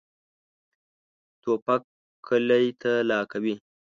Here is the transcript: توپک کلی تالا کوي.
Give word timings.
توپک 1.41 1.81
کلی 2.27 2.67
تالا 2.81 3.19
کوي. 3.31 3.55